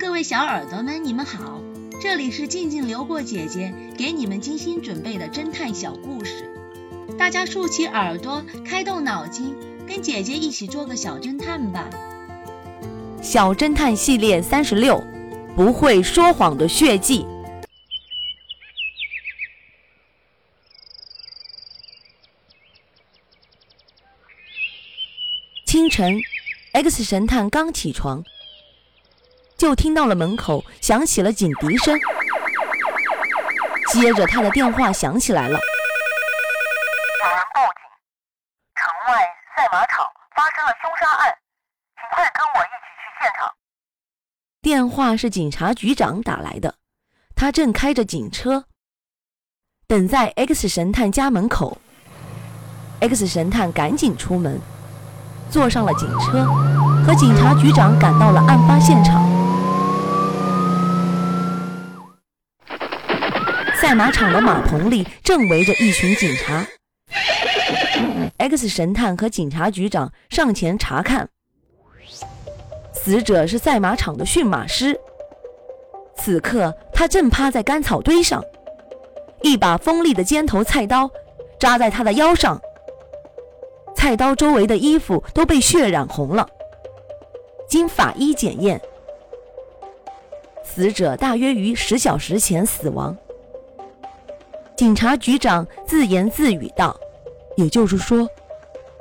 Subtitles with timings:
[0.00, 1.60] 各位小耳朵们，你们好，
[2.00, 6.50] 这里是静静流过姐姐给你们精心准备的侦探小故事，
[7.18, 9.54] 大家竖起耳朵，开动脑筋，
[9.86, 11.90] 跟姐姐一起做个小侦探吧。
[13.22, 14.98] 小侦探系列三十六，
[15.54, 17.26] 不会说谎的血迹。
[25.66, 26.18] 清晨
[26.72, 28.24] ，X 神探刚起床。
[29.62, 31.96] 就听到了门口响起了警笛声，
[33.92, 35.50] 接着他的电话响起来了。
[35.50, 37.74] 有人报警，
[38.74, 39.22] 城外
[39.54, 41.32] 赛马场发生了凶杀案，
[41.94, 43.48] 请快跟我一起去现场。
[44.60, 46.74] 电话是警察局长打来的，
[47.36, 48.64] 他正开着警车
[49.86, 51.78] 等在 X 神探家门口。
[52.98, 54.60] X 神探赶紧出门，
[55.48, 56.46] 坐上了警车，
[57.06, 59.01] 和警察局长赶到了案发现场。
[64.02, 66.66] 马场的马棚里正围着一群警察。
[68.36, 71.28] X 神探和警察局长上前查看，
[72.92, 74.98] 死者是赛马场的驯马师。
[76.16, 78.42] 此刻他正趴在干草堆上，
[79.40, 81.08] 一把锋利的尖头菜刀
[81.60, 82.60] 扎在他的腰上，
[83.94, 86.44] 菜刀周围的衣服都被血染红了。
[87.68, 88.82] 经法医检验，
[90.64, 93.16] 死者大约于十小时前死亡。
[94.76, 96.98] 警察局长自言自语道
[97.56, 98.28] ：“也就是说，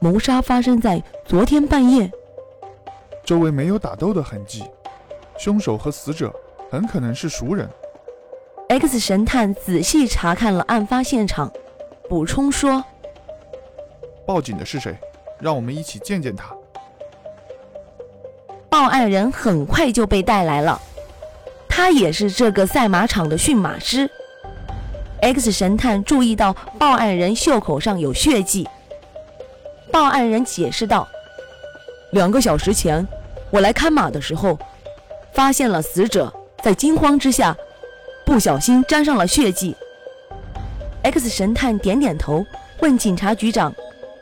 [0.00, 2.10] 谋杀发生在昨天半夜。
[3.24, 4.64] 周围没有打斗的痕迹，
[5.38, 6.34] 凶手和死者
[6.70, 7.68] 很可能是熟人。”
[8.68, 11.52] X 神探仔细查看了案发现场，
[12.08, 12.84] 补充说
[14.26, 14.96] ：“报警的是谁？
[15.38, 16.54] 让我们一起见见他。”
[18.68, 20.80] 报案人很快就被带来了，
[21.68, 24.10] 他也是这个赛马场的驯马师。
[25.22, 28.68] X 神探注意到报案人袖口上有血迹。
[29.92, 31.06] 报案人解释道
[32.10, 33.06] ：“两个小时前，
[33.50, 34.58] 我来看马的时候，
[35.32, 37.56] 发现了死者在惊慌之下，
[38.26, 39.76] 不小心沾上了血迹。
[41.04, 42.44] ”X 神探点点头，
[42.80, 43.72] 问警察局长：“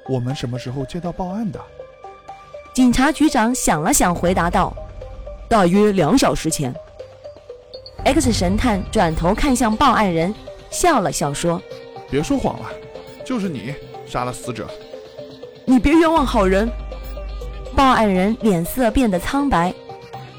[0.07, 1.59] 我们什么时候接到报案的？”
[2.75, 4.77] 警察局长想了想，回答道
[5.49, 6.75] ：“大约两小时前。
[8.05, 10.35] ”X 神探转头看向报案人。
[10.71, 11.61] 笑了笑说
[12.11, 12.71] ：“别说谎了，
[13.25, 13.75] 就是你
[14.07, 14.69] 杀了死者。
[15.65, 16.71] 你别冤枉好人。”
[17.77, 19.73] 报案人脸色变得苍白，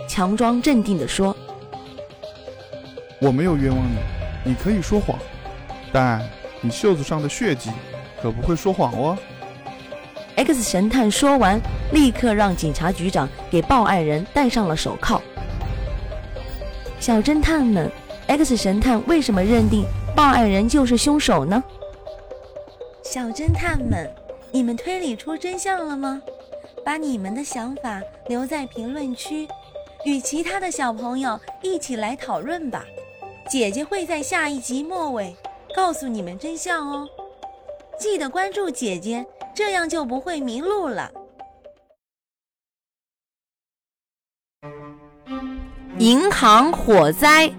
[0.07, 1.35] 强装镇定地说
[3.19, 5.17] ：“我没有冤枉你，你可以说谎，
[5.91, 6.21] 但
[6.59, 7.71] 你袖子上的血迹
[8.21, 9.17] 可不会说谎哦。
[10.35, 11.59] ”X 神探说完，
[11.91, 15.21] 立刻让警察局长给报案人戴上了手铐。
[16.99, 17.91] 小侦探们
[18.27, 19.85] ，X 神探为什么认定？
[20.15, 21.63] 报案人就是凶手呢？
[23.03, 24.09] 小侦探们，
[24.51, 26.21] 你们推理出真相了吗？
[26.83, 29.47] 把你们的想法留在评论区，
[30.05, 32.85] 与其他的小朋友一起来讨论吧。
[33.49, 35.35] 姐姐会在下一集末尾
[35.75, 37.07] 告诉你们真相哦。
[37.99, 41.11] 记得关注姐姐，这样就不会迷路了。
[45.99, 47.51] 银行火灾。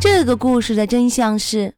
[0.00, 1.74] 这个故事的真相是，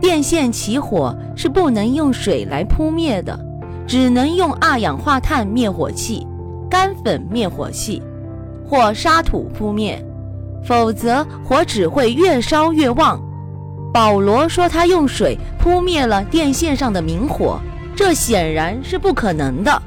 [0.00, 3.38] 电线起火是不能用水来扑灭的，
[3.86, 6.26] 只能用二氧化碳灭火器、
[6.68, 8.02] 干粉灭火器
[8.66, 10.04] 或沙土扑灭，
[10.64, 13.22] 否则火只会越烧越旺。
[13.94, 17.60] 保罗说他用水扑灭了电线上的明火，
[17.94, 19.82] 这显然是不可能的。